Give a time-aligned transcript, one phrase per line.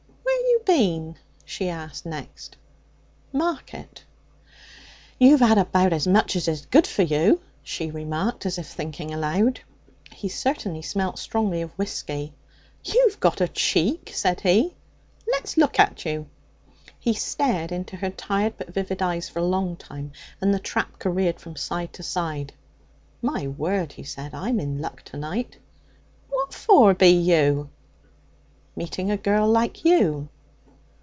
[0.23, 2.55] 'Where you bin?' she asked next.
[3.33, 4.03] 'Market.'
[5.19, 9.11] 'You've had about as much as is good for you,' she remarked, as if thinking
[9.13, 9.59] aloud.
[10.13, 12.33] He certainly smelt strongly of whisky.
[12.85, 14.75] 'You've got a cheek!' said he.
[15.27, 16.27] 'Let's look at you.'
[16.99, 20.99] He stared into her tired but vivid eyes for a long time, and the trap
[20.99, 22.53] careered from side to side.
[23.21, 25.57] 'My word!' he said, 'I'm in luck to night!'
[26.29, 27.69] 'What for be you?'
[28.75, 30.29] 'Meeting a girl like you.'